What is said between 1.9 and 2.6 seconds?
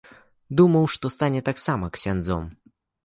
ксяндзом.